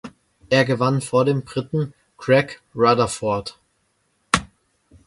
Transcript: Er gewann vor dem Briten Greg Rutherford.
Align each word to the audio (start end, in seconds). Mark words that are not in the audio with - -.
Er 0.49 0.65
gewann 0.65 0.99
vor 1.01 1.25
dem 1.25 1.43
Briten 1.43 1.93
Greg 2.17 2.59
Rutherford. 2.73 3.59